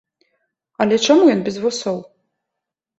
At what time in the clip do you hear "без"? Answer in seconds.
1.51-1.55